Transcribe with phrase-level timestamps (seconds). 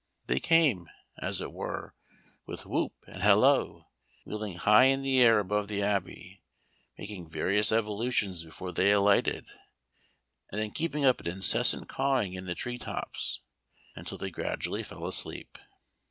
[0.25, 1.93] They came, as it were,
[2.47, 3.83] with whoop and halloo,
[4.25, 6.41] wheeling high in the air above the Abbey,
[6.97, 9.45] making various evolutions before they alighted,
[10.51, 13.41] and then keeping up an incessant cawing in the tree tops,
[13.95, 15.59] until they gradually fell asleep.